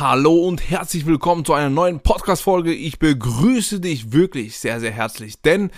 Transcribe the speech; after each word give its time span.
Hallo 0.00 0.46
und 0.46 0.70
herzlich 0.70 1.06
willkommen 1.06 1.44
zu 1.44 1.54
einer 1.54 1.70
neuen 1.70 1.98
Podcast-Folge. 1.98 2.72
Ich 2.72 3.00
begrüße 3.00 3.80
dich 3.80 4.12
wirklich 4.12 4.56
sehr, 4.56 4.78
sehr 4.78 4.92
herzlich, 4.92 5.42
denn 5.42 5.72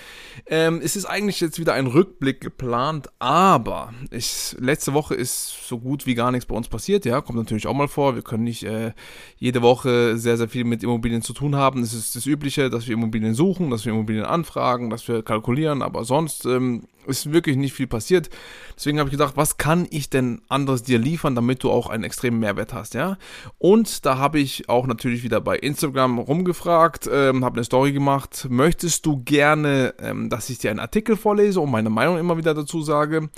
ähm, 0.44 0.82
es 0.84 0.94
ist 0.94 1.06
eigentlich 1.06 1.40
jetzt 1.40 1.58
wieder 1.58 1.72
ein 1.72 1.86
Rückblick 1.86 2.42
geplant, 2.42 3.08
aber 3.18 3.94
ich, 4.10 4.54
letzte 4.58 4.92
Woche 4.92 5.14
ist 5.14 5.66
so 5.66 5.78
gut 5.78 6.04
wie 6.04 6.14
gar 6.14 6.32
nichts 6.32 6.44
bei 6.44 6.54
uns 6.54 6.68
passiert. 6.68 7.06
Ja, 7.06 7.22
kommt 7.22 7.38
natürlich 7.38 7.66
auch 7.66 7.72
mal 7.72 7.88
vor. 7.88 8.14
Wir 8.14 8.20
können 8.20 8.44
nicht 8.44 8.62
äh, 8.64 8.92
jede 9.38 9.62
Woche 9.62 10.18
sehr, 10.18 10.36
sehr 10.36 10.50
viel 10.50 10.64
mit 10.64 10.82
Immobilien 10.82 11.22
zu 11.22 11.32
tun 11.32 11.56
haben. 11.56 11.82
Es 11.82 11.94
ist 11.94 12.14
das 12.14 12.26
Übliche, 12.26 12.68
dass 12.68 12.86
wir 12.86 12.92
Immobilien 12.92 13.32
suchen, 13.32 13.70
dass 13.70 13.86
wir 13.86 13.94
Immobilien 13.94 14.26
anfragen, 14.26 14.90
dass 14.90 15.08
wir 15.08 15.22
kalkulieren, 15.22 15.80
aber 15.80 16.04
sonst 16.04 16.44
ähm, 16.44 16.82
ist 17.06 17.32
wirklich 17.32 17.56
nicht 17.56 17.72
viel 17.72 17.86
passiert. 17.86 18.30
Deswegen 18.76 18.98
habe 18.98 19.08
ich 19.08 19.12
gedacht, 19.12 19.36
was 19.36 19.56
kann 19.56 19.86
ich 19.90 20.10
denn 20.10 20.42
anderes 20.48 20.82
dir 20.82 20.98
liefern, 20.98 21.34
damit 21.34 21.62
du 21.62 21.70
auch 21.70 21.88
einen 21.88 22.04
extremen 22.04 22.38
Mehrwert 22.38 22.72
hast, 22.72 22.94
ja? 22.94 23.18
Und 23.58 24.04
da 24.06 24.09
habe 24.18 24.38
ich 24.38 24.68
auch 24.68 24.86
natürlich 24.86 25.22
wieder 25.22 25.40
bei 25.40 25.56
Instagram 25.56 26.18
rumgefragt, 26.18 27.08
ähm, 27.12 27.44
habe 27.44 27.56
eine 27.56 27.64
Story 27.64 27.92
gemacht. 27.92 28.46
Möchtest 28.50 29.06
du 29.06 29.22
gerne, 29.22 29.94
ähm, 30.00 30.28
dass 30.28 30.50
ich 30.50 30.58
dir 30.58 30.70
einen 30.70 30.80
Artikel 30.80 31.16
vorlese 31.16 31.60
und 31.60 31.70
meine 31.70 31.90
Meinung 31.90 32.18
immer 32.18 32.36
wieder 32.36 32.54
dazu 32.54 32.82
sage? 32.82 33.30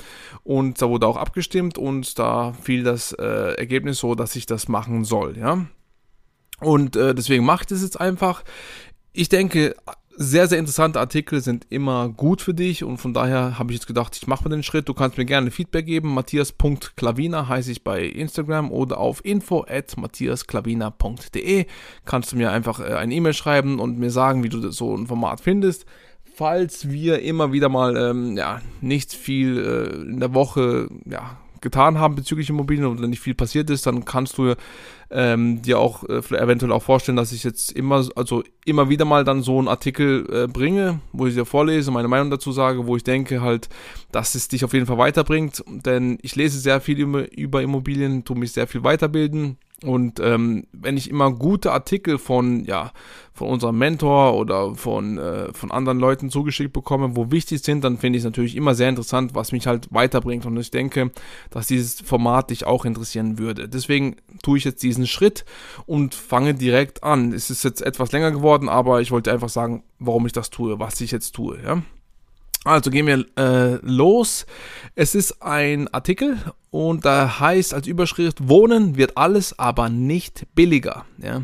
Und 0.42 0.81
da 0.81 0.89
wurde 0.89 1.06
auch 1.06 1.17
abgestimmt 1.17 1.79
und 1.79 2.19
da 2.19 2.53
fiel 2.53 2.83
das 2.83 3.12
äh, 3.12 3.55
Ergebnis 3.55 3.98
so, 3.98 4.14
dass 4.14 4.37
ich 4.37 4.47
das 4.47 4.69
machen 4.69 5.05
soll, 5.05 5.39
ja? 5.39 5.67
Und 6.61 6.97
äh, 6.97 7.14
deswegen 7.14 7.45
mache 7.45 7.62
ich 7.62 7.67
das 7.69 7.83
jetzt 7.83 8.01
einfach. 8.01 8.45
Ich 9.12 9.29
denke, 9.29 9.75
sehr, 10.16 10.46
sehr 10.46 10.58
interessante 10.58 11.00
Artikel 11.00 11.41
sind 11.41 11.66
immer 11.70 12.08
gut 12.08 12.42
für 12.42 12.55
dich 12.55 12.84
und 12.84 12.98
von 12.98 13.14
daher 13.14 13.58
habe 13.58 13.72
ich 13.72 13.78
jetzt 13.78 13.86
gedacht, 13.86 14.16
ich 14.16 14.27
mache 14.27 14.44
mal 14.44 14.50
den 14.50 14.62
Schritt. 14.62 14.88
Du 14.88 14.94
kannst 14.94 15.18
mir 15.18 15.24
gerne 15.24 15.50
Feedback 15.50 15.86
geben. 15.86 16.14
Matthias.klavina 16.14 17.48
heiße 17.48 17.72
ich 17.72 17.82
bei 17.82 18.05
Instagram 18.05 18.70
oder 18.70 18.98
auf 18.98 19.24
info 19.24 19.64
at 19.68 19.96
matthiasklavina.de 19.96 21.66
kannst 22.05 22.33
du 22.33 22.36
mir 22.36 22.50
einfach 22.52 22.80
äh, 22.80 22.94
eine 22.94 23.14
E-Mail 23.14 23.34
schreiben 23.34 23.78
und 23.78 23.98
mir 23.98 24.10
sagen, 24.10 24.44
wie 24.44 24.48
du 24.48 24.70
so 24.70 24.94
ein 24.94 25.06
Format 25.06 25.40
findest. 25.40 25.86
Falls 26.34 26.90
wir 26.90 27.20
immer 27.20 27.52
wieder 27.52 27.68
mal 27.68 27.96
ähm, 27.96 28.36
ja, 28.36 28.60
nicht 28.80 29.12
viel 29.12 29.58
äh, 29.58 30.10
in 30.10 30.20
der 30.20 30.34
Woche 30.34 30.88
ja, 31.05 31.38
getan 31.62 31.98
haben 31.98 32.14
bezüglich 32.14 32.50
Immobilien 32.50 32.86
oder 32.86 33.06
nicht 33.06 33.20
viel 33.20 33.34
passiert 33.34 33.70
ist, 33.70 33.86
dann 33.86 34.05
kannst 34.05 34.36
du 34.36 34.55
ähm, 35.10 35.62
dir 35.62 35.78
auch 35.78 36.05
äh, 36.05 36.18
eventuell 36.36 36.72
auch 36.72 36.82
vorstellen, 36.82 37.16
dass 37.16 37.32
ich 37.32 37.44
jetzt 37.44 37.72
immer, 37.72 38.06
also 38.16 38.42
immer 38.64 38.88
wieder 38.88 39.05
mal 39.05 39.24
dann 39.24 39.42
so 39.42 39.58
einen 39.58 39.68
Artikel 39.68 40.27
äh, 40.30 40.46
bringe, 40.46 41.00
wo 41.12 41.27
ich 41.27 41.34
dir 41.34 41.44
vorlese, 41.44 41.90
meine 41.90 42.08
Meinung 42.08 42.30
dazu 42.30 42.52
sage, 42.52 42.86
wo 42.86 42.96
ich 42.96 43.05
denke 43.05 43.40
halt, 43.40 43.68
dass 44.10 44.34
es 44.34 44.48
dich 44.48 44.64
auf 44.64 44.74
jeden 44.74 44.86
Fall 44.86 44.98
weiterbringt, 44.98 45.64
denn 45.66 46.18
ich 46.22 46.36
lese 46.36 46.58
sehr 46.58 46.80
viel 46.80 46.98
über 46.98 47.62
Immobilien, 47.62 48.24
tu 48.24 48.34
mich 48.34 48.52
sehr 48.52 48.67
viel 48.67 48.84
weiterbilden 48.84 49.56
und 49.83 50.20
ähm, 50.20 50.67
wenn 50.73 50.97
ich 50.97 51.11
immer 51.11 51.33
gute 51.33 51.73
Artikel 51.73 52.19
von, 52.19 52.65
ja, 52.65 52.93
von 53.33 53.48
unserem 53.48 53.79
Mentor 53.79 54.35
oder 54.35 54.75
von, 54.75 55.19
äh, 55.19 55.53
von 55.53 55.70
anderen 55.70 55.98
Leuten 55.98 56.31
zugeschickt 56.31 56.73
bekomme, 56.73 57.17
wo 57.17 57.31
wichtig 57.31 57.63
sind, 57.63 57.83
dann 57.83 57.98
finde 57.98 58.19
ich 58.19 58.20
es 58.20 58.25
natürlich 58.25 58.57
immer 58.57 58.75
sehr 58.75 58.89
interessant, 58.89 59.35
was 59.35 59.53
mich 59.53 59.67
halt 59.67 59.89
weiterbringt. 59.91 60.47
Und 60.47 60.57
ich 60.59 60.70
denke, 60.70 61.11
dass 61.51 61.67
dieses 61.67 62.01
Format 62.01 62.51
dich 62.51 62.67
auch 62.67 62.85
interessieren 62.85 63.39
würde. 63.39 63.69
Deswegen 63.69 64.17
tue 64.43 64.59
ich 64.59 64.65
jetzt 64.65 64.83
diesen 64.83 65.07
Schritt 65.07 65.45
und 65.87 66.14
fange 66.14 66.55
direkt 66.55 67.03
an. 67.03 67.33
Es 67.33 67.51
ist 67.51 67.64
jetzt 67.64 67.83
etwas 67.83 68.13
länger 68.13 68.31
geworden, 68.31 68.69
aber 68.69 69.01
ich 69.01 69.11
wollte 69.11 69.33
einfach 69.33 69.49
sagen, 69.49 69.83
warum 69.99 70.27
ich 70.27 70.33
das 70.33 70.51
tue, 70.51 70.79
was 70.79 71.01
ich 71.01 71.11
jetzt 71.11 71.33
tue, 71.33 71.59
ja. 71.64 71.83
Also 72.64 72.90
gehen 72.90 73.06
wir 73.06 73.27
äh, 73.36 73.78
los. 73.83 74.46
Es 74.95 75.14
ist 75.14 75.42
ein 75.42 75.89
Artikel 75.89 76.39
und 76.70 77.05
da 77.05 77.40
heißt 77.40 77.74
als 77.74 77.86
Überschrift 77.86 78.48
Wohnen 78.48 78.96
wird 78.96 79.17
alles, 79.17 79.58
aber 79.58 79.89
nicht 79.89 80.46
billiger. 80.55 81.05
Ja. 81.18 81.42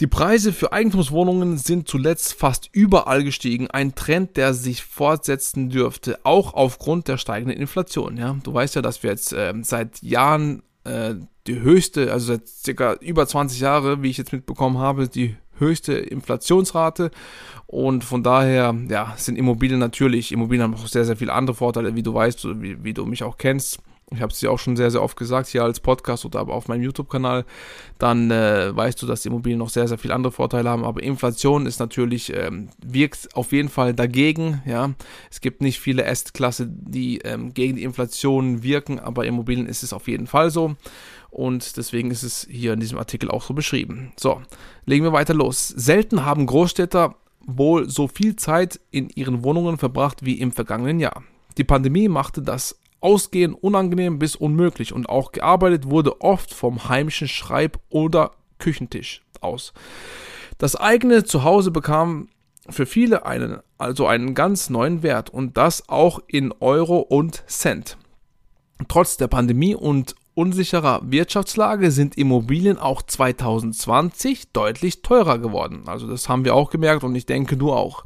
Die 0.00 0.06
Preise 0.06 0.52
für 0.52 0.72
Eigentumswohnungen 0.72 1.56
sind 1.56 1.88
zuletzt 1.88 2.34
fast 2.34 2.68
überall 2.72 3.24
gestiegen. 3.24 3.70
Ein 3.70 3.94
Trend, 3.94 4.36
der 4.36 4.52
sich 4.52 4.84
fortsetzen 4.84 5.70
dürfte, 5.70 6.18
auch 6.24 6.52
aufgrund 6.52 7.08
der 7.08 7.16
steigenden 7.16 7.58
Inflation. 7.58 8.18
Ja. 8.18 8.36
Du 8.42 8.52
weißt 8.52 8.74
ja, 8.74 8.82
dass 8.82 9.02
wir 9.02 9.10
jetzt 9.10 9.32
äh, 9.32 9.54
seit 9.62 10.02
Jahren 10.02 10.62
äh, 10.84 11.14
die 11.46 11.60
höchste, 11.60 12.12
also 12.12 12.26
seit 12.26 12.48
circa 12.48 12.94
über 12.94 13.26
20 13.26 13.60
Jahre, 13.60 14.02
wie 14.02 14.10
ich 14.10 14.18
jetzt 14.18 14.32
mitbekommen 14.32 14.78
habe, 14.78 15.08
die 15.08 15.36
höchste 15.58 15.94
Inflationsrate 15.94 17.10
und 17.66 18.04
von 18.04 18.22
daher 18.22 18.74
ja, 18.88 19.14
sind 19.16 19.36
Immobilien 19.36 19.78
natürlich, 19.78 20.32
Immobilien 20.32 20.62
haben 20.62 20.74
auch 20.74 20.86
sehr, 20.86 21.04
sehr 21.04 21.16
viele 21.16 21.32
andere 21.32 21.56
Vorteile, 21.56 21.94
wie 21.94 22.02
du 22.02 22.14
weißt, 22.14 22.60
wie, 22.60 22.82
wie 22.84 22.94
du 22.94 23.04
mich 23.06 23.22
auch 23.24 23.38
kennst. 23.38 23.80
Ich 24.12 24.22
habe 24.22 24.32
es 24.32 24.38
dir 24.38 24.52
auch 24.52 24.58
schon 24.58 24.76
sehr, 24.76 24.92
sehr 24.92 25.02
oft 25.02 25.16
gesagt, 25.16 25.48
hier 25.48 25.64
als 25.64 25.80
Podcast 25.80 26.24
oder 26.24 26.38
aber 26.38 26.54
auf 26.54 26.68
meinem 26.68 26.82
YouTube-Kanal. 26.82 27.44
Dann 27.98 28.30
äh, 28.30 28.74
weißt 28.74 29.02
du, 29.02 29.06
dass 29.06 29.22
die 29.22 29.28
Immobilien 29.28 29.58
noch 29.58 29.68
sehr, 29.68 29.88
sehr 29.88 29.98
viele 29.98 30.14
andere 30.14 30.32
Vorteile 30.32 30.70
haben. 30.70 30.84
Aber 30.84 31.02
Inflation 31.02 31.66
ist 31.66 31.80
natürlich, 31.80 32.32
ähm, 32.32 32.68
wirkt 32.84 33.34
auf 33.34 33.50
jeden 33.50 33.68
Fall 33.68 33.94
dagegen. 33.94 34.62
Ja, 34.64 34.94
Es 35.28 35.40
gibt 35.40 35.60
nicht 35.60 35.80
viele 35.80 36.06
Assetklasse, 36.06 36.68
die 36.70 37.18
ähm, 37.18 37.52
gegen 37.52 37.74
die 37.74 37.82
Inflation 37.82 38.62
wirken, 38.62 39.00
aber 39.00 39.26
Immobilien 39.26 39.66
ist 39.66 39.82
es 39.82 39.92
auf 39.92 40.06
jeden 40.06 40.28
Fall 40.28 40.50
so. 40.50 40.76
Und 41.30 41.76
deswegen 41.76 42.12
ist 42.12 42.22
es 42.22 42.46
hier 42.48 42.74
in 42.74 42.80
diesem 42.80 42.98
Artikel 42.98 43.28
auch 43.28 43.42
so 43.42 43.54
beschrieben. 43.54 44.12
So, 44.16 44.40
legen 44.84 45.04
wir 45.04 45.12
weiter 45.12 45.34
los. 45.34 45.66
Selten 45.68 46.24
haben 46.24 46.46
Großstädter 46.46 47.16
wohl 47.44 47.90
so 47.90 48.06
viel 48.06 48.36
Zeit 48.36 48.80
in 48.92 49.08
ihren 49.10 49.42
Wohnungen 49.42 49.78
verbracht 49.78 50.24
wie 50.24 50.40
im 50.40 50.52
vergangenen 50.52 51.00
Jahr. 51.00 51.24
Die 51.58 51.64
Pandemie 51.64 52.08
machte 52.08 52.40
das 52.42 52.78
Ausgehen 53.00 53.54
unangenehm 53.54 54.18
bis 54.18 54.36
unmöglich 54.36 54.92
und 54.92 55.08
auch 55.08 55.32
gearbeitet 55.32 55.90
wurde 55.90 56.20
oft 56.20 56.52
vom 56.52 56.88
heimischen 56.88 57.28
Schreib- 57.28 57.78
oder 57.88 58.32
Küchentisch 58.58 59.22
aus. 59.40 59.72
Das 60.58 60.76
eigene 60.76 61.24
Zuhause 61.24 61.70
bekam 61.70 62.28
für 62.68 62.86
viele 62.86 63.26
einen, 63.26 63.60
also 63.78 64.06
einen 64.06 64.34
ganz 64.34 64.70
neuen 64.70 65.02
Wert 65.02 65.30
und 65.30 65.56
das 65.56 65.88
auch 65.88 66.20
in 66.26 66.52
Euro 66.60 66.98
und 66.98 67.44
Cent. 67.46 67.96
Trotz 68.88 69.16
der 69.16 69.28
Pandemie 69.28 69.74
und 69.74 70.14
unsicherer 70.34 71.00
Wirtschaftslage 71.02 71.90
sind 71.90 72.18
Immobilien 72.18 72.78
auch 72.78 73.02
2020 73.02 74.52
deutlich 74.52 75.02
teurer 75.02 75.38
geworden. 75.38 75.84
Also 75.86 76.06
das 76.06 76.28
haben 76.28 76.44
wir 76.44 76.54
auch 76.54 76.70
gemerkt 76.70 77.04
und 77.04 77.14
ich 77.14 77.26
denke 77.26 77.56
du 77.56 77.72
auch. 77.72 78.04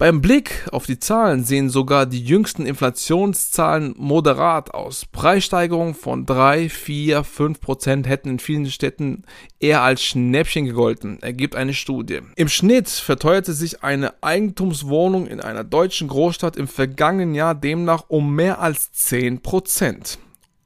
Beim 0.00 0.22
Blick 0.22 0.66
auf 0.72 0.86
die 0.86 0.98
Zahlen 0.98 1.44
sehen 1.44 1.68
sogar 1.68 2.06
die 2.06 2.24
jüngsten 2.24 2.64
Inflationszahlen 2.64 3.94
moderat 3.98 4.72
aus. 4.72 5.04
Preissteigerungen 5.04 5.92
von 5.92 6.24
3, 6.24 6.70
4, 6.70 7.22
5 7.22 7.60
Prozent 7.60 8.08
hätten 8.08 8.30
in 8.30 8.38
vielen 8.38 8.70
Städten 8.70 9.24
eher 9.58 9.82
als 9.82 10.02
Schnäppchen 10.02 10.64
gegolten, 10.64 11.20
ergibt 11.20 11.54
eine 11.54 11.74
Studie. 11.74 12.20
Im 12.36 12.48
Schnitt 12.48 12.88
verteuerte 12.88 13.52
sich 13.52 13.84
eine 13.84 14.14
Eigentumswohnung 14.22 15.26
in 15.26 15.38
einer 15.38 15.64
deutschen 15.64 16.08
Großstadt 16.08 16.56
im 16.56 16.66
vergangenen 16.66 17.34
Jahr 17.34 17.54
demnach 17.54 18.04
um 18.08 18.34
mehr 18.34 18.58
als 18.58 18.92
10 18.92 19.42
Prozent. 19.42 20.18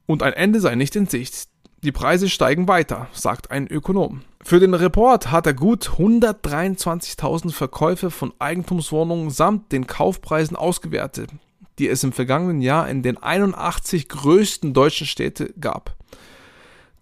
Und 0.05 0.23
ein 0.23 0.31
Ende 0.31 0.61
sei 0.61 0.75
nicht 0.75 0.95
in 0.95 1.07
Sicht. 1.07 1.49
Die 1.83 1.91
Preise 1.91 2.29
steigen 2.29 2.69
weiter, 2.69 3.09
sagt 3.11 3.51
ein 3.51 3.67
Ökonom. 3.67 4.21
Für 4.47 4.59
den 4.59 4.75
Report 4.75 5.31
hat 5.31 5.47
er 5.47 5.55
gut 5.55 5.89
123.000 5.97 7.51
Verkäufe 7.51 8.11
von 8.11 8.31
Eigentumswohnungen 8.37 9.31
samt 9.31 9.71
den 9.71 9.87
Kaufpreisen 9.87 10.55
ausgewertet, 10.55 11.31
die 11.79 11.89
es 11.89 12.03
im 12.03 12.13
vergangenen 12.13 12.61
Jahr 12.61 12.87
in 12.87 13.01
den 13.01 13.17
81 13.17 14.07
größten 14.07 14.75
deutschen 14.75 15.07
Städten 15.07 15.51
gab. 15.59 15.95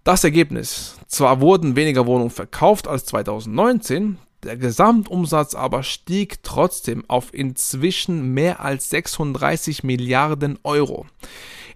Das 0.05 0.23
Ergebnis, 0.23 0.95
zwar 1.07 1.41
wurden 1.41 1.75
weniger 1.75 2.05
Wohnungen 2.05 2.29
verkauft 2.29 2.87
als 2.87 3.03
2019, 3.07 4.19
der 4.43 4.55
Gesamtumsatz 4.55 5.53
aber 5.53 5.83
stieg 5.83 6.43
trotzdem 6.43 7.03
auf 7.09 7.33
inzwischen 7.33 8.33
mehr 8.33 8.61
als 8.61 8.89
36 8.89 9.83
Milliarden 9.83 10.59
Euro. 10.63 11.07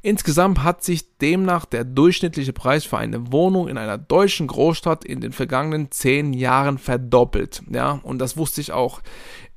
Insgesamt 0.07 0.63
hat 0.63 0.85
sich 0.85 1.17
demnach 1.17 1.65
der 1.65 1.83
durchschnittliche 1.83 2.53
Preis 2.53 2.85
für 2.85 2.97
eine 2.97 3.33
Wohnung 3.33 3.67
in 3.67 3.77
einer 3.77 3.97
deutschen 3.97 4.47
Großstadt 4.47 5.03
in 5.03 5.19
den 5.19 5.33
vergangenen 5.33 5.91
zehn 5.91 6.31
Jahren 6.31 6.77
verdoppelt. 6.77 7.61
Ja, 7.69 7.99
und 8.03 8.19
das 8.19 8.37
wusste 8.37 8.61
ich 8.61 8.71
auch. 8.71 9.01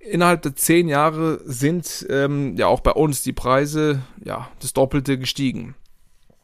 Innerhalb 0.01 0.43
der 0.43 0.57
zehn 0.57 0.89
Jahre 0.89 1.41
sind 1.45 2.05
ähm, 2.11 2.57
ja 2.57 2.67
auch 2.67 2.81
bei 2.81 2.91
uns 2.91 3.23
die 3.23 3.33
Preise 3.33 4.03
ja 4.25 4.49
das 4.59 4.73
Doppelte 4.73 5.19
gestiegen. 5.19 5.77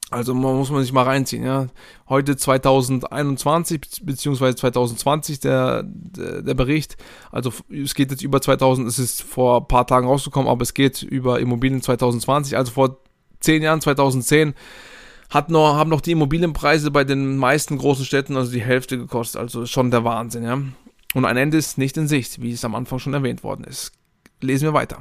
Also 0.09 0.35
man 0.35 0.55
muss 0.55 0.71
man 0.71 0.83
sich 0.83 0.93
mal 0.93 1.03
reinziehen, 1.03 1.45
ja. 1.45 1.67
Heute 2.09 2.37
2021 2.37 3.81
beziehungsweise 4.03 4.55
2020 4.55 5.41
der, 5.41 5.83
der, 5.83 6.43
der 6.43 6.55
Bericht. 6.55 6.97
Also 7.33 7.53
es 7.73 7.97
geht 7.97 8.13
jetzt 8.13 8.23
über 8.23 8.41
2000, 8.41 8.87
es 8.87 9.01
ist 9.01 9.23
vor 9.23 9.63
ein 9.63 9.67
paar 9.67 9.89
Tagen 9.89 10.07
rausgekommen, 10.07 10.49
aber 10.49 10.63
es 10.63 10.75
geht 10.75 11.03
über 11.03 11.41
Immobilien 11.41 11.83
2020. 11.83 12.57
Also 12.57 12.71
vor 12.71 13.01
zehn 13.41 13.63
Jahren, 13.63 13.81
2010, 13.81 14.55
hat 15.31 15.51
noch, 15.51 15.77
haben 15.77 15.91
noch 15.91 16.01
die 16.01 16.13
Immobilienpreise 16.13 16.91
bei 16.91 17.05
den 17.05 17.37
meisten 17.37 17.79
großen 17.79 18.05
Städten 18.05 18.37
also 18.37 18.53
die 18.53 18.63
Hälfte 18.63 18.97
gekostet. 18.97 19.41
Also 19.41 19.67
schon 19.67 19.91
der 19.91 20.05
Wahnsinn, 20.05 20.45
ja. 20.45 20.61
Und 21.15 21.25
ein 21.25 21.37
Ende 21.37 21.57
ist 21.57 21.79
nicht 21.79 21.97
in 21.97 22.09
Sicht, 22.09 22.43
wie 22.43 22.53
es 22.53 22.65
am 22.65 22.75
Anfang 22.75 22.99
schon 22.99 23.15
erwähnt 23.15 23.43
worden 23.43 23.65
ist. 23.65 23.93
Lesen 24.41 24.67
wir 24.67 24.75
weiter. 24.75 25.01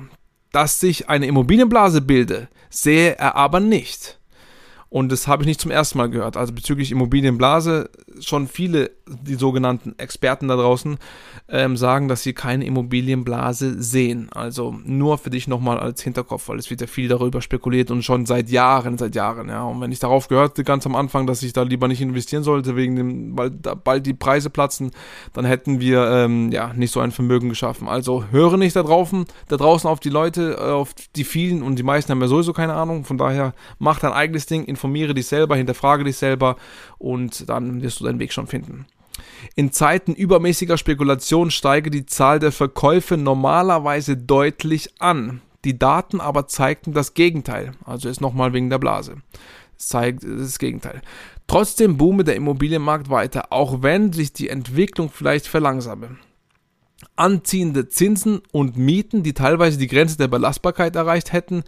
Dass 0.51 0.79
sich 0.79 1.09
eine 1.09 1.27
Immobilienblase 1.27 2.01
bilde, 2.01 2.47
sehe 2.69 3.17
er 3.17 3.35
aber 3.35 3.59
nicht. 3.59 4.19
Und 4.89 5.11
das 5.11 5.27
habe 5.27 5.43
ich 5.43 5.47
nicht 5.47 5.59
zum 5.59 5.71
ersten 5.71 5.97
Mal 5.97 6.09
gehört. 6.09 6.37
Also 6.37 6.53
bezüglich 6.53 6.91
Immobilienblase, 6.91 7.89
schon 8.21 8.47
viele, 8.47 8.91
die 9.07 9.35
sogenannten 9.35 9.95
Experten 9.97 10.47
da 10.47 10.55
draußen, 10.55 10.97
ähm, 11.49 11.75
sagen, 11.75 12.07
dass 12.07 12.23
sie 12.23 12.33
keine 12.33 12.65
Immobilienblase 12.65 13.81
sehen. 13.81 14.29
Also 14.31 14.75
nur 14.85 15.17
für 15.17 15.29
dich 15.29 15.47
nochmal 15.47 15.79
als 15.79 16.01
Hinterkopf, 16.01 16.47
weil 16.47 16.59
es 16.59 16.69
wird 16.69 16.81
ja 16.81 16.87
viel 16.87 17.07
darüber 17.07 17.41
spekuliert 17.41 17.91
und 17.91 18.03
schon 18.03 18.25
seit 18.25 18.49
Jahren, 18.49 18.97
seit 18.97 19.15
Jahren. 19.15 19.49
Ja. 19.49 19.63
Und 19.63 19.81
wenn 19.81 19.91
ich 19.91 19.99
darauf 19.99 20.27
gehörte, 20.27 20.63
ganz 20.63 20.85
am 20.85 20.95
Anfang, 20.95 21.27
dass 21.27 21.43
ich 21.43 21.53
da 21.53 21.63
lieber 21.63 21.87
nicht 21.87 22.01
investieren 22.01 22.43
sollte, 22.43 22.75
wegen 22.75 22.95
dem, 22.95 23.37
weil 23.37 23.51
da 23.51 23.73
bald 23.73 24.05
die 24.05 24.13
Preise 24.13 24.49
platzen, 24.49 24.91
dann 25.33 25.45
hätten 25.45 25.79
wir 25.79 26.09
ähm, 26.09 26.51
ja 26.51 26.73
nicht 26.73 26.91
so 26.91 26.99
ein 26.99 27.11
Vermögen 27.11 27.49
geschaffen. 27.49 27.87
Also 27.87 28.25
höre 28.31 28.57
nicht 28.57 28.75
da 28.75 28.83
draußen, 28.83 29.25
da 29.47 29.57
draußen 29.57 29.89
auf 29.89 29.99
die 29.99 30.09
Leute, 30.09 30.57
äh, 30.59 30.71
auf 30.71 30.93
die 31.15 31.23
vielen 31.23 31.63
und 31.63 31.77
die 31.77 31.83
meisten 31.83 32.11
haben 32.11 32.21
ja 32.21 32.27
sowieso 32.27 32.53
keine 32.53 32.73
Ahnung. 32.75 33.03
Von 33.03 33.17
daher 33.17 33.53
mach 33.79 33.99
dein 33.99 34.13
eigenes 34.13 34.45
Ding, 34.45 34.65
informiere 34.85 35.15
dich 35.15 35.25
selber, 35.25 35.55
hinterfrage 35.55 36.03
dich 36.03 36.17
selber 36.17 36.57
und 36.99 37.49
dann 37.49 37.81
wirst 37.81 37.99
du 37.99 38.03
deinen 38.03 38.19
Weg 38.19 38.31
schon 38.31 38.45
finden. 38.45 38.85
In 39.55 39.71
Zeiten 39.71 40.13
übermäßiger 40.13 40.77
Spekulation 40.77 41.49
steige 41.49 41.89
die 41.89 42.05
Zahl 42.05 42.39
der 42.39 42.51
Verkäufe 42.51 43.17
normalerweise 43.17 44.15
deutlich 44.15 44.89
an. 44.99 45.41
Die 45.63 45.79
Daten 45.79 46.21
aber 46.21 46.47
zeigten 46.47 46.93
das 46.93 47.15
Gegenteil. 47.15 47.71
Also 47.83 48.09
ist 48.09 48.21
nochmal 48.21 48.53
wegen 48.53 48.69
der 48.69 48.77
Blase. 48.77 49.17
Es 49.77 49.87
zeigt 49.87 50.23
das 50.23 50.59
Gegenteil. 50.59 51.01
Trotzdem 51.47 51.97
boome 51.97 52.23
der 52.23 52.35
Immobilienmarkt 52.35 53.09
weiter, 53.09 53.51
auch 53.51 53.81
wenn 53.81 54.13
sich 54.13 54.33
die 54.33 54.49
Entwicklung 54.49 55.09
vielleicht 55.09 55.47
verlangsame. 55.47 56.17
Anziehende 57.15 57.87
Zinsen 57.87 58.41
und 58.51 58.77
Mieten, 58.77 59.23
die 59.23 59.33
teilweise 59.33 59.77
die 59.77 59.87
Grenze 59.87 60.17
der 60.17 60.27
Belastbarkeit 60.27 60.95
erreicht 60.95 61.33
hätten, 61.33 61.63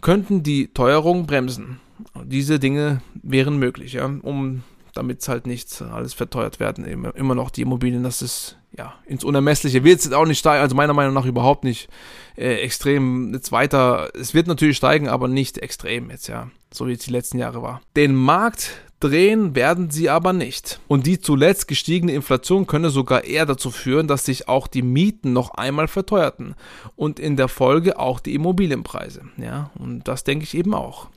könnten 0.00 0.42
die 0.42 0.68
Teuerung 0.68 1.26
bremsen. 1.26 1.80
Diese 2.24 2.58
Dinge 2.58 3.02
wären 3.22 3.58
möglich, 3.58 3.94
ja, 3.94 4.06
um 4.06 4.62
damit 4.94 5.20
es 5.20 5.28
halt 5.28 5.46
nicht 5.46 5.82
alles 5.82 6.14
verteuert 6.14 6.60
werden. 6.60 6.84
Immer, 6.84 7.14
immer 7.14 7.34
noch 7.34 7.50
die 7.50 7.62
Immobilien, 7.62 8.02
das 8.02 8.22
ist 8.22 8.56
ja 8.76 8.94
ins 9.06 9.24
Unermessliche. 9.24 9.84
Wird 9.84 10.00
es 10.00 10.12
auch 10.12 10.26
nicht 10.26 10.38
steigen, 10.38 10.62
also 10.62 10.74
meiner 10.74 10.94
Meinung 10.94 11.14
nach 11.14 11.26
überhaupt 11.26 11.64
nicht 11.64 11.88
äh, 12.36 12.56
extrem 12.56 13.32
jetzt 13.32 13.52
weiter. 13.52 14.10
Es 14.14 14.34
wird 14.34 14.46
natürlich 14.46 14.76
steigen, 14.76 15.08
aber 15.08 15.28
nicht 15.28 15.58
extrem 15.58 16.10
jetzt, 16.10 16.28
ja, 16.28 16.50
so 16.72 16.86
wie 16.86 16.92
es 16.92 17.00
die 17.00 17.12
letzten 17.12 17.38
Jahre 17.38 17.62
war. 17.62 17.80
Den 17.96 18.14
Markt 18.14 18.72
drehen 19.00 19.54
werden 19.54 19.90
sie 19.90 20.10
aber 20.10 20.32
nicht. 20.32 20.78
Und 20.86 21.06
die 21.06 21.20
zuletzt 21.20 21.68
gestiegene 21.68 22.12
Inflation 22.12 22.66
könne 22.66 22.90
sogar 22.90 23.24
eher 23.24 23.46
dazu 23.46 23.70
führen, 23.70 24.06
dass 24.06 24.26
sich 24.26 24.48
auch 24.48 24.66
die 24.66 24.82
Mieten 24.82 25.32
noch 25.32 25.52
einmal 25.52 25.88
verteuerten 25.88 26.54
und 26.96 27.18
in 27.18 27.36
der 27.36 27.48
Folge 27.48 27.98
auch 27.98 28.20
die 28.20 28.34
Immobilienpreise. 28.34 29.22
Ja, 29.38 29.70
und 29.78 30.06
das 30.06 30.24
denke 30.24 30.44
ich 30.44 30.54
eben 30.54 30.74
auch. 30.74 31.08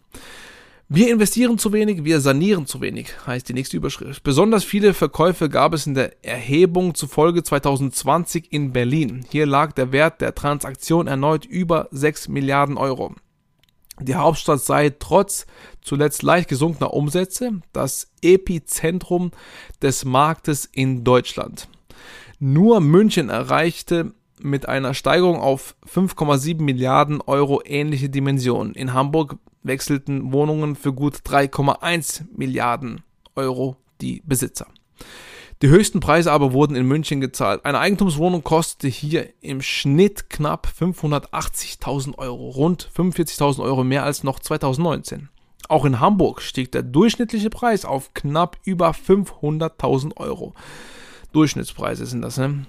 Wir 0.95 1.09
investieren 1.09 1.57
zu 1.57 1.73
wenig, 1.73 2.03
wir 2.03 2.19
sanieren 2.19 2.67
zu 2.67 2.79
wenig, 2.79 3.07
heißt 3.25 3.49
die 3.49 3.55
nächste 3.55 3.77
Überschrift. 3.77 4.21
Besonders 4.21 4.63
viele 4.63 4.93
Verkäufe 4.93 5.49
gab 5.49 5.73
es 5.73 5.87
in 5.87 5.95
der 5.95 6.23
Erhebung 6.23 6.93
zufolge 6.93 7.41
2020 7.41 8.53
in 8.53 8.73
Berlin. 8.73 9.25
Hier 9.31 9.47
lag 9.47 9.71
der 9.71 9.91
Wert 9.91 10.21
der 10.21 10.35
Transaktion 10.35 11.07
erneut 11.07 11.45
über 11.45 11.87
6 11.89 12.27
Milliarden 12.27 12.77
Euro. 12.77 13.15
Die 14.01 14.13
Hauptstadt 14.13 14.61
sei 14.61 14.91
trotz 14.91 15.47
zuletzt 15.81 16.21
leicht 16.21 16.47
gesunkener 16.47 16.93
Umsätze 16.93 17.61
das 17.71 18.11
Epizentrum 18.21 19.31
des 19.81 20.05
Marktes 20.05 20.69
in 20.71 21.03
Deutschland. 21.03 21.69
Nur 22.37 22.81
München 22.81 23.29
erreichte 23.29 24.13
mit 24.39 24.67
einer 24.67 24.93
Steigerung 24.93 25.39
auf 25.39 25.75
5,7 25.87 26.61
Milliarden 26.61 27.21
Euro 27.21 27.61
ähnliche 27.65 28.09
Dimensionen. 28.09 28.73
In 28.73 28.93
Hamburg 28.93 29.37
wechselten 29.63 30.31
Wohnungen 30.33 30.75
für 30.75 30.93
gut 30.93 31.17
3,1 31.25 32.23
Milliarden 32.35 33.01
Euro 33.35 33.77
die 34.01 34.21
Besitzer. 34.25 34.67
Die 35.61 35.69
höchsten 35.69 36.01
Preise 36.01 36.31
aber 36.31 36.51
wurden 36.51 36.75
in 36.75 36.85
München 36.85 37.21
gezahlt. 37.21 37.63
Eine 37.63 37.79
Eigentumswohnung 37.79 38.43
kostete 38.43 38.89
hier 38.89 39.29
im 39.39 39.61
Schnitt 39.61 40.29
knapp 40.29 40.67
580.000 40.77 42.17
Euro, 42.17 42.49
rund 42.49 42.89
45.000 42.93 43.63
Euro 43.63 43.85
mehr 43.85 44.03
als 44.03 44.23
noch 44.23 44.39
2019. 44.39 45.29
Auch 45.69 45.85
in 45.85 46.01
Hamburg 46.01 46.41
stieg 46.41 46.71
der 46.73 46.83
durchschnittliche 46.83 47.49
Preis 47.49 47.85
auf 47.85 48.13
knapp 48.13 48.57
über 48.65 48.91
500.000 48.91 50.17
Euro. 50.17 50.53
Durchschnittspreise 51.31 52.05
sind 52.05 52.21
das, 52.21 52.37
ne? 52.37 52.65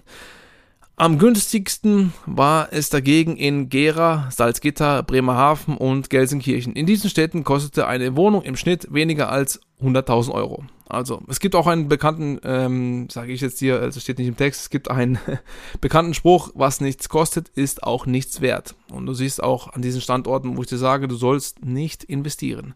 Am 0.96 1.18
günstigsten 1.18 2.12
war 2.24 2.68
es 2.70 2.88
dagegen 2.88 3.36
in 3.36 3.68
Gera, 3.68 4.28
Salzgitter, 4.30 5.02
Bremerhaven 5.02 5.76
und 5.76 6.08
Gelsenkirchen. 6.08 6.74
In 6.74 6.86
diesen 6.86 7.10
Städten 7.10 7.42
kostete 7.42 7.88
eine 7.88 8.14
Wohnung 8.14 8.42
im 8.42 8.54
Schnitt 8.54 8.86
weniger 8.94 9.28
als 9.28 9.60
100.000 9.82 10.30
Euro. 10.30 10.64
Also 10.88 11.20
es 11.26 11.40
gibt 11.40 11.56
auch 11.56 11.66
einen 11.66 11.88
bekannten, 11.88 12.38
ähm, 12.44 13.08
sage 13.10 13.32
ich 13.32 13.40
jetzt 13.40 13.58
hier, 13.58 13.80
also 13.80 13.98
steht 13.98 14.18
nicht 14.18 14.28
im 14.28 14.36
Text, 14.36 14.60
es 14.60 14.70
gibt 14.70 14.88
einen 14.88 15.18
bekannten 15.80 16.14
Spruch, 16.14 16.52
was 16.54 16.80
nichts 16.80 17.08
kostet, 17.08 17.48
ist 17.48 17.82
auch 17.82 18.06
nichts 18.06 18.40
wert. 18.40 18.76
Und 18.88 19.06
du 19.06 19.14
siehst 19.14 19.42
auch 19.42 19.72
an 19.72 19.82
diesen 19.82 20.00
Standorten, 20.00 20.56
wo 20.56 20.62
ich 20.62 20.68
dir 20.68 20.78
sage, 20.78 21.08
du 21.08 21.16
sollst 21.16 21.64
nicht 21.64 22.04
investieren. 22.04 22.74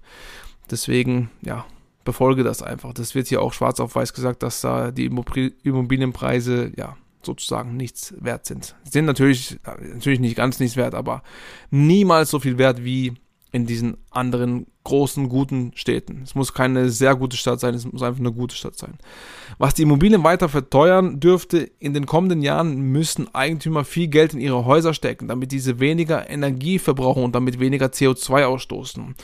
Deswegen, 0.68 1.30
ja, 1.42 1.66
befolge 2.04 2.42
das 2.42 2.64
einfach. 2.64 2.92
Das 2.94 3.14
wird 3.14 3.28
hier 3.28 3.42
auch 3.42 3.52
schwarz 3.52 3.78
auf 3.78 3.94
weiß 3.94 4.12
gesagt, 4.12 4.42
dass 4.42 4.60
da 4.60 4.90
die 4.90 5.04
Immobilienpreise, 5.04 6.72
ja, 6.76 6.96
sozusagen 7.22 7.76
nichts 7.76 8.14
wert 8.18 8.46
sind. 8.46 8.76
Sind 8.84 9.04
natürlich, 9.04 9.58
natürlich 9.64 10.20
nicht 10.20 10.36
ganz 10.36 10.60
nichts 10.60 10.76
wert, 10.76 10.94
aber 10.94 11.22
niemals 11.70 12.30
so 12.30 12.40
viel 12.40 12.58
wert 12.58 12.84
wie 12.84 13.14
in 13.50 13.66
diesen 13.66 13.96
anderen 14.10 14.66
großen, 14.84 15.28
guten 15.28 15.72
Städten. 15.74 16.22
Es 16.22 16.34
muss 16.34 16.52
keine 16.52 16.90
sehr 16.90 17.14
gute 17.14 17.36
Stadt 17.36 17.60
sein, 17.60 17.74
es 17.74 17.90
muss 17.90 18.02
einfach 18.02 18.20
eine 18.20 18.32
gute 18.32 18.54
Stadt 18.54 18.76
sein. 18.76 18.98
Was 19.56 19.74
die 19.74 19.82
Immobilien 19.82 20.22
weiter 20.22 20.48
verteuern 20.48 21.18
dürfte, 21.18 21.70
in 21.78 21.94
den 21.94 22.06
kommenden 22.06 22.42
Jahren 22.42 22.76
müssen 22.76 23.34
Eigentümer 23.34 23.84
viel 23.84 24.08
Geld 24.08 24.34
in 24.34 24.40
ihre 24.40 24.64
Häuser 24.64 24.92
stecken, 24.92 25.28
damit 25.28 25.52
diese 25.52 25.80
weniger 25.80 26.28
Energie 26.28 26.78
verbrauchen 26.78 27.24
und 27.24 27.34
damit 27.34 27.58
weniger 27.58 27.86
CO2 27.86 28.44
ausstoßen. 28.44 29.14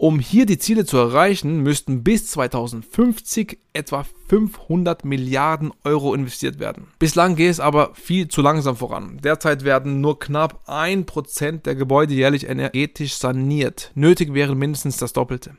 Um 0.00 0.20
hier 0.20 0.46
die 0.46 0.58
Ziele 0.58 0.84
zu 0.84 0.96
erreichen, 0.96 1.64
müssten 1.64 2.04
bis 2.04 2.28
2050 2.28 3.58
etwa 3.72 4.06
500 4.28 5.04
Milliarden 5.04 5.72
Euro 5.82 6.14
investiert 6.14 6.60
werden. 6.60 6.86
Bislang 7.00 7.34
geht 7.34 7.50
es 7.50 7.58
aber 7.58 7.90
viel 7.94 8.28
zu 8.28 8.40
langsam 8.40 8.76
voran. 8.76 9.18
Derzeit 9.24 9.64
werden 9.64 10.00
nur 10.00 10.20
knapp 10.20 10.62
1% 10.68 11.62
der 11.62 11.74
Gebäude 11.74 12.14
jährlich 12.14 12.48
energetisch 12.48 13.14
saniert. 13.14 13.90
Nötig 13.96 14.34
wäre 14.34 14.54
mindestens 14.54 14.98
das 14.98 15.12
Doppelte. 15.12 15.56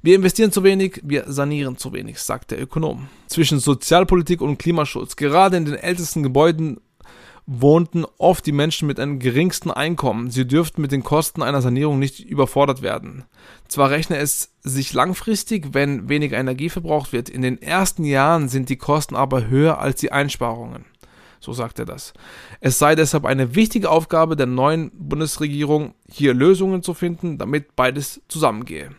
Wir 0.00 0.14
investieren 0.14 0.50
zu 0.50 0.64
wenig, 0.64 1.02
wir 1.04 1.24
sanieren 1.30 1.76
zu 1.76 1.92
wenig, 1.92 2.20
sagt 2.20 2.52
der 2.52 2.62
Ökonom. 2.62 3.08
Zwischen 3.26 3.60
Sozialpolitik 3.60 4.40
und 4.40 4.58
Klimaschutz, 4.58 5.14
gerade 5.14 5.58
in 5.58 5.66
den 5.66 5.74
ältesten 5.74 6.22
Gebäuden 6.22 6.80
wohnten 7.46 8.04
oft 8.18 8.46
die 8.46 8.52
Menschen 8.52 8.86
mit 8.86 9.00
einem 9.00 9.18
geringsten 9.18 9.70
Einkommen. 9.70 10.30
Sie 10.30 10.46
dürften 10.46 10.80
mit 10.80 10.92
den 10.92 11.02
Kosten 11.02 11.42
einer 11.42 11.60
Sanierung 11.60 11.98
nicht 11.98 12.20
überfordert 12.20 12.82
werden. 12.82 13.24
Zwar 13.68 13.90
rechne 13.90 14.18
es 14.18 14.52
sich 14.62 14.92
langfristig, 14.92 15.74
wenn 15.74 16.08
weniger 16.08 16.38
Energie 16.38 16.68
verbraucht 16.68 17.12
wird, 17.12 17.28
in 17.28 17.42
den 17.42 17.60
ersten 17.60 18.04
Jahren 18.04 18.48
sind 18.48 18.68
die 18.68 18.76
Kosten 18.76 19.16
aber 19.16 19.48
höher 19.48 19.78
als 19.78 20.00
die 20.00 20.12
Einsparungen. 20.12 20.84
So 21.40 21.52
sagt 21.52 21.80
er 21.80 21.86
das. 21.86 22.12
Es 22.60 22.78
sei 22.78 22.94
deshalb 22.94 23.24
eine 23.24 23.56
wichtige 23.56 23.90
Aufgabe 23.90 24.36
der 24.36 24.46
neuen 24.46 24.92
Bundesregierung, 24.94 25.94
hier 26.08 26.34
Lösungen 26.34 26.84
zu 26.84 26.94
finden, 26.94 27.36
damit 27.36 27.74
beides 27.74 28.22
zusammengehe. 28.28 28.90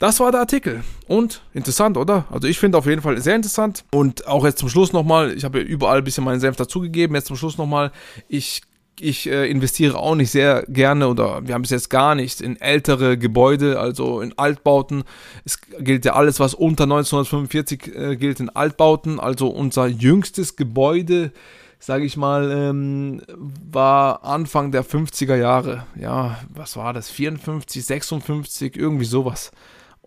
Das 0.00 0.18
war 0.18 0.32
der 0.32 0.40
Artikel. 0.40 0.82
Und 1.06 1.42
interessant, 1.52 1.98
oder? 1.98 2.24
Also 2.30 2.48
ich 2.48 2.58
finde 2.58 2.78
auf 2.78 2.86
jeden 2.86 3.02
Fall 3.02 3.20
sehr 3.20 3.36
interessant. 3.36 3.84
Und 3.92 4.26
auch 4.26 4.46
jetzt 4.46 4.58
zum 4.58 4.70
Schluss 4.70 4.94
nochmal, 4.94 5.32
ich 5.36 5.44
habe 5.44 5.58
ja 5.58 5.64
überall 5.64 5.98
ein 5.98 6.04
bisschen 6.04 6.24
meinen 6.24 6.40
Senf 6.40 6.56
dazugegeben. 6.56 7.14
Jetzt 7.14 7.26
zum 7.26 7.36
Schluss 7.36 7.58
nochmal, 7.58 7.92
ich 8.26 8.62
ich 8.98 9.28
äh, 9.30 9.50
investiere 9.50 9.98
auch 9.98 10.14
nicht 10.14 10.30
sehr 10.30 10.64
gerne 10.68 11.08
oder 11.08 11.46
wir 11.46 11.54
haben 11.54 11.64
es 11.64 11.70
jetzt 11.70 11.88
gar 11.88 12.14
nicht 12.14 12.40
in 12.40 12.60
ältere 12.60 13.16
Gebäude, 13.16 13.78
also 13.78 14.20
in 14.20 14.36
Altbauten. 14.38 15.04
Es 15.44 15.58
gilt 15.60 16.04
ja 16.04 16.14
alles, 16.14 16.40
was 16.40 16.54
unter 16.54 16.84
1945 16.84 17.94
äh, 17.94 18.16
gilt 18.16 18.40
in 18.40 18.50
Altbauten. 18.50 19.20
Also 19.20 19.48
unser 19.48 19.86
jüngstes 19.86 20.56
Gebäude 20.56 21.32
sage 21.82 22.04
ich 22.04 22.18
mal, 22.18 22.50
ähm, 22.50 23.22
war 23.70 24.22
Anfang 24.22 24.70
der 24.70 24.84
50er 24.84 25.36
Jahre. 25.36 25.86
Ja, 25.98 26.38
was 26.50 26.76
war 26.76 26.92
das? 26.92 27.08
54, 27.08 27.84
56, 27.84 28.76
irgendwie 28.76 29.06
sowas. 29.06 29.50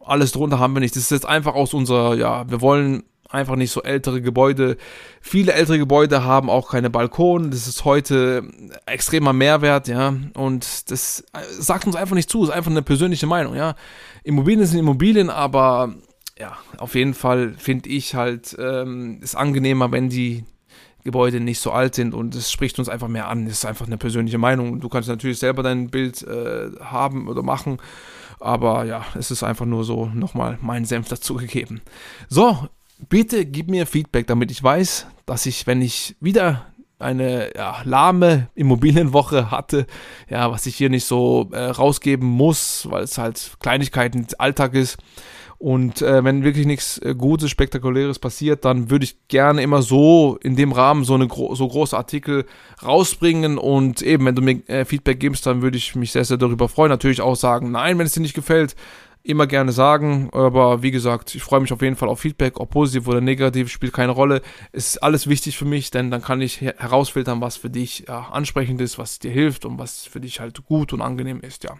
Alles 0.05 0.31
drunter 0.31 0.59
haben 0.59 0.73
wir 0.73 0.79
nicht. 0.79 0.95
Das 0.95 1.03
ist 1.03 1.11
jetzt 1.11 1.25
einfach 1.25 1.55
aus 1.55 1.73
unserer, 1.73 2.15
ja, 2.15 2.49
wir 2.49 2.61
wollen 2.61 3.03
einfach 3.29 3.55
nicht 3.55 3.71
so 3.71 3.81
ältere 3.81 4.21
Gebäude. 4.21 4.77
Viele 5.21 5.53
ältere 5.53 5.79
Gebäude 5.79 6.23
haben 6.23 6.49
auch 6.49 6.69
keine 6.69 6.89
Balkone. 6.89 7.49
Das 7.49 7.67
ist 7.67 7.83
heute 7.83 8.43
extremer 8.85 9.33
Mehrwert, 9.33 9.87
ja. 9.87 10.13
Und 10.35 10.91
das 10.91 11.23
sagt 11.59 11.85
uns 11.87 11.95
einfach 11.95 12.15
nicht 12.15 12.29
zu. 12.29 12.41
Das 12.41 12.49
ist 12.49 12.55
einfach 12.55 12.71
eine 12.71 12.83
persönliche 12.83 13.25
Meinung, 13.25 13.55
ja. 13.55 13.75
Immobilien 14.23 14.65
sind 14.65 14.79
Immobilien, 14.79 15.29
aber 15.29 15.95
ja, 16.39 16.57
auf 16.77 16.95
jeden 16.95 17.13
Fall 17.13 17.53
finde 17.57 17.89
ich 17.89 18.15
halt, 18.15 18.55
ähm, 18.59 19.19
ist 19.21 19.35
angenehmer, 19.35 19.91
wenn 19.91 20.09
die 20.09 20.45
Gebäude 21.03 21.39
nicht 21.39 21.59
so 21.59 21.71
alt 21.71 21.95
sind 21.95 22.13
und 22.13 22.35
es 22.35 22.51
spricht 22.51 22.79
uns 22.79 22.89
einfach 22.89 23.07
mehr 23.07 23.27
an. 23.27 23.45
Das 23.45 23.55
ist 23.55 23.65
einfach 23.65 23.87
eine 23.87 23.97
persönliche 23.97 24.37
Meinung. 24.37 24.79
Du 24.79 24.89
kannst 24.89 25.09
natürlich 25.09 25.39
selber 25.39 25.63
dein 25.63 25.89
Bild 25.89 26.21
äh, 26.23 26.71
haben 26.79 27.27
oder 27.27 27.43
machen, 27.43 27.77
aber 28.39 28.85
ja, 28.85 29.05
es 29.15 29.31
ist 29.31 29.43
einfach 29.43 29.65
nur 29.65 29.83
so 29.83 30.05
nochmal 30.07 30.57
mein 30.61 30.85
Senf 30.85 31.09
dazugegeben. 31.09 31.81
So, 32.29 32.67
bitte 33.09 33.45
gib 33.45 33.69
mir 33.69 33.85
Feedback, 33.85 34.27
damit 34.27 34.51
ich 34.51 34.63
weiß, 34.63 35.07
dass 35.25 35.45
ich, 35.45 35.67
wenn 35.67 35.81
ich 35.81 36.15
wieder 36.19 36.65
eine 36.99 37.55
ja, 37.55 37.81
lahme 37.83 38.49
Immobilienwoche 38.55 39.51
hatte, 39.51 39.85
ja, 40.29 40.51
was 40.51 40.65
ich 40.65 40.75
hier 40.75 40.89
nicht 40.89 41.05
so 41.05 41.49
äh, 41.51 41.65
rausgeben 41.65 42.27
muss, 42.27 42.87
weil 42.89 43.03
es 43.03 43.17
halt 43.17 43.57
Kleinigkeiten 43.59 44.25
Alltag 44.37 44.73
ist, 44.73 44.97
und 45.63 46.01
äh, 46.01 46.25
wenn 46.25 46.43
wirklich 46.43 46.65
nichts 46.65 46.97
äh, 46.97 47.15
Gutes, 47.15 47.49
Spektakuläres 47.49 48.19
passiert, 48.19 48.65
dann 48.65 48.89
würde 48.89 49.05
ich 49.05 49.29
gerne 49.29 49.61
immer 49.63 49.81
so 49.81 50.37
in 50.43 50.57
dem 50.57 50.73
Rahmen 50.73 51.05
so 51.05 51.13
eine 51.13 51.25
gro 51.29 51.55
so 51.55 51.65
große 51.65 51.95
Artikel 51.95 52.43
rausbringen. 52.85 53.57
Und 53.57 54.01
eben, 54.01 54.25
wenn 54.25 54.35
du 54.35 54.41
mir 54.41 54.61
äh, 54.67 54.83
Feedback 54.83 55.21
gibst, 55.21 55.45
dann 55.45 55.61
würde 55.61 55.77
ich 55.77 55.95
mich 55.95 56.11
sehr, 56.11 56.25
sehr 56.25 56.35
darüber 56.35 56.67
freuen. 56.67 56.89
Natürlich 56.89 57.21
auch 57.21 57.37
sagen, 57.37 57.71
nein, 57.71 57.97
wenn 57.97 58.05
es 58.05 58.11
dir 58.11 58.19
nicht 58.19 58.33
gefällt, 58.33 58.75
immer 59.23 59.47
gerne 59.47 59.71
sagen. 59.71 60.29
Aber 60.33 60.83
wie 60.83 60.91
gesagt, 60.91 61.33
ich 61.33 61.41
freue 61.41 61.61
mich 61.61 61.71
auf 61.71 61.81
jeden 61.81 61.95
Fall 61.95 62.09
auf 62.09 62.19
Feedback, 62.19 62.59
ob 62.59 62.71
positiv 62.71 63.07
oder 63.07 63.21
negativ, 63.21 63.69
spielt 63.69 63.93
keine 63.93 64.11
Rolle. 64.11 64.41
Ist 64.73 65.01
alles 65.01 65.27
wichtig 65.27 65.57
für 65.57 65.63
mich, 65.63 65.91
denn 65.91 66.11
dann 66.11 66.21
kann 66.21 66.41
ich 66.41 66.59
herausfiltern, 66.59 67.39
was 67.39 67.55
für 67.55 67.69
dich 67.69 68.03
ja, 68.09 68.27
ansprechend 68.33 68.81
ist, 68.81 68.97
was 68.97 69.19
dir 69.19 69.31
hilft 69.31 69.63
und 69.63 69.79
was 69.79 70.03
für 70.07 70.19
dich 70.19 70.41
halt 70.41 70.65
gut 70.65 70.91
und 70.91 71.01
angenehm 71.01 71.39
ist, 71.39 71.63
ja. 71.63 71.77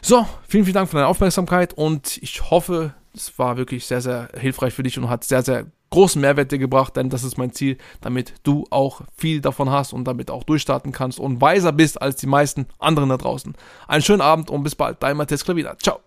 So, 0.00 0.26
vielen, 0.48 0.64
vielen 0.64 0.74
Dank 0.74 0.88
für 0.88 0.96
deine 0.96 1.08
Aufmerksamkeit 1.08 1.74
und 1.74 2.16
ich 2.22 2.50
hoffe, 2.50 2.94
es 3.18 3.38
war 3.38 3.56
wirklich 3.56 3.86
sehr, 3.86 4.00
sehr 4.00 4.28
hilfreich 4.38 4.72
für 4.72 4.82
dich 4.82 4.98
und 4.98 5.08
hat 5.08 5.24
sehr, 5.24 5.42
sehr 5.42 5.66
großen 5.90 6.20
Mehrwert 6.20 6.52
dir 6.52 6.58
gebracht, 6.58 6.96
denn 6.96 7.10
das 7.10 7.24
ist 7.24 7.38
mein 7.38 7.52
Ziel, 7.52 7.78
damit 8.00 8.34
du 8.42 8.64
auch 8.70 9.02
viel 9.16 9.40
davon 9.40 9.70
hast 9.70 9.92
und 9.92 10.04
damit 10.04 10.30
auch 10.30 10.44
durchstarten 10.44 10.92
kannst 10.92 11.18
und 11.18 11.40
weiser 11.40 11.72
bist 11.72 12.00
als 12.00 12.16
die 12.16 12.26
meisten 12.26 12.66
anderen 12.78 13.08
da 13.08 13.16
draußen. 13.16 13.54
Einen 13.86 14.02
schönen 14.02 14.20
Abend 14.20 14.50
und 14.50 14.62
bis 14.62 14.74
bald, 14.74 15.02
dein 15.02 15.16
Matthias 15.16 15.44
Klavina. 15.44 15.76
Ciao. 15.78 16.00